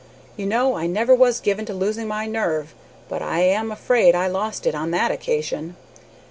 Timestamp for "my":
2.07-2.25